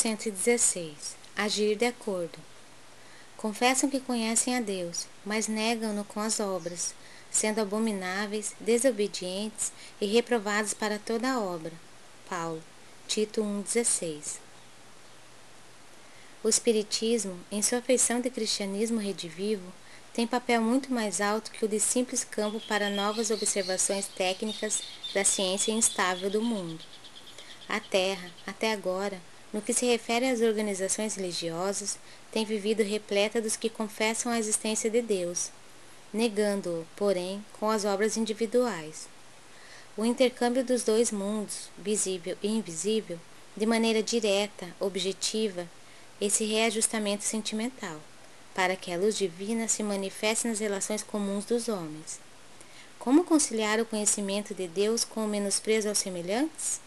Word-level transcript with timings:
116 0.00 1.14
Agir 1.36 1.76
de 1.76 1.84
acordo. 1.84 2.38
Confessam 3.36 3.90
que 3.90 4.00
conhecem 4.00 4.56
a 4.56 4.60
Deus, 4.62 5.06
mas 5.26 5.46
negam-no 5.46 6.06
com 6.06 6.20
as 6.20 6.40
obras, 6.40 6.94
sendo 7.30 7.60
abomináveis, 7.60 8.54
desobedientes 8.58 9.70
e 10.00 10.06
reprovados 10.06 10.72
para 10.72 10.98
toda 10.98 11.30
a 11.30 11.38
obra. 11.38 11.72
Paulo, 12.30 12.62
Tito 13.06 13.42
1,16 13.42 14.38
O 16.42 16.48
Espiritismo, 16.48 17.38
em 17.52 17.60
sua 17.60 17.82
feição 17.82 18.22
de 18.22 18.30
cristianismo 18.30 18.98
redivivo, 18.98 19.70
tem 20.14 20.26
papel 20.26 20.62
muito 20.62 20.90
mais 20.90 21.20
alto 21.20 21.50
que 21.50 21.66
o 21.66 21.68
de 21.68 21.78
simples 21.78 22.24
campo 22.24 22.58
para 22.60 22.88
novas 22.88 23.30
observações 23.30 24.08
técnicas 24.08 24.82
da 25.12 25.26
ciência 25.26 25.72
instável 25.72 26.30
do 26.30 26.40
mundo. 26.40 26.82
A 27.68 27.78
Terra, 27.80 28.30
até 28.46 28.72
agora, 28.72 29.20
no 29.52 29.60
que 29.60 29.72
se 29.72 29.86
refere 29.86 30.28
às 30.28 30.40
organizações 30.40 31.16
religiosas, 31.16 31.98
tem 32.30 32.44
vivido 32.44 32.82
repleta 32.82 33.40
dos 33.40 33.56
que 33.56 33.68
confessam 33.68 34.30
a 34.30 34.38
existência 34.38 34.88
de 34.88 35.02
Deus, 35.02 35.50
negando-o, 36.12 36.86
porém, 36.96 37.44
com 37.58 37.68
as 37.68 37.84
obras 37.84 38.16
individuais. 38.16 39.08
O 39.96 40.04
intercâmbio 40.04 40.64
dos 40.64 40.84
dois 40.84 41.10
mundos, 41.10 41.68
visível 41.76 42.36
e 42.42 42.48
invisível, 42.48 43.18
de 43.56 43.66
maneira 43.66 44.02
direta, 44.02 44.68
objetiva, 44.78 45.68
esse 46.20 46.44
reajustamento 46.44 47.24
sentimental, 47.24 48.00
para 48.54 48.76
que 48.76 48.92
a 48.92 48.96
luz 48.96 49.16
divina 49.16 49.66
se 49.66 49.82
manifeste 49.82 50.46
nas 50.46 50.60
relações 50.60 51.02
comuns 51.02 51.44
dos 51.44 51.68
homens. 51.68 52.20
Como 52.98 53.24
conciliar 53.24 53.80
o 53.80 53.86
conhecimento 53.86 54.54
de 54.54 54.68
Deus 54.68 55.04
com 55.04 55.24
o 55.24 55.28
menosprezo 55.28 55.88
aos 55.88 55.98
semelhantes? 55.98 56.80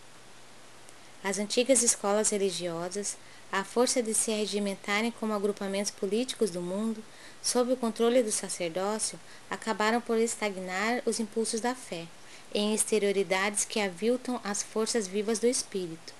As 1.23 1.39
antigas 1.39 1.81
escolas 1.81 2.31
religiosas, 2.31 3.15
à 3.49 3.63
força 3.63 4.03
de 4.03 4.13
se 4.13 4.29
regimentarem 4.29 5.09
como 5.09 5.31
agrupamentos 5.31 5.89
políticos 5.89 6.49
do 6.49 6.59
mundo, 6.59 7.01
sob 7.41 7.71
o 7.71 7.77
controle 7.77 8.21
do 8.21 8.31
sacerdócio, 8.31 9.17
acabaram 9.49 10.01
por 10.01 10.17
estagnar 10.17 11.01
os 11.05 11.21
impulsos 11.21 11.61
da 11.61 11.73
fé, 11.73 12.07
em 12.53 12.75
exterioridades 12.75 13.63
que 13.63 13.79
aviltam 13.79 14.41
as 14.43 14.61
forças 14.61 15.07
vivas 15.07 15.39
do 15.39 15.47
espírito. 15.47 16.13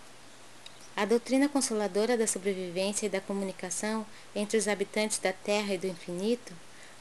A 0.96 1.04
doutrina 1.04 1.50
consoladora 1.50 2.18
da 2.18 2.26
sobrevivência 2.26 3.08
e 3.08 3.10
da 3.10 3.20
comunicação 3.20 4.06
entre 4.34 4.58
os 4.58 4.70
habitantes 4.70 5.18
da 5.18 5.34
terra 5.34 5.74
e 5.74 5.78
do 5.78 5.88
infinito, 5.88 6.54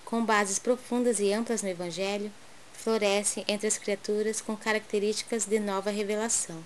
com 0.04 0.24
bases 0.24 0.58
profundas 0.58 1.20
e 1.20 1.32
amplas 1.32 1.62
no 1.62 1.68
Evangelho, 1.68 2.32
floresce 2.72 3.44
entre 3.46 3.68
as 3.68 3.78
criaturas 3.78 4.40
com 4.40 4.56
características 4.56 5.44
de 5.44 5.60
nova 5.60 5.90
revelação 5.90 6.64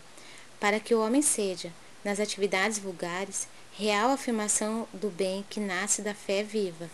para 0.60 0.80
que 0.80 0.94
o 0.94 1.00
homem 1.00 1.22
seja, 1.22 1.72
nas 2.04 2.20
atividades 2.20 2.78
vulgares, 2.78 3.48
real 3.72 4.10
afirmação 4.10 4.88
do 4.92 5.10
bem 5.10 5.44
que 5.50 5.60
nasce 5.60 6.02
da 6.02 6.14
fé 6.14 6.42
viva. 6.42 6.88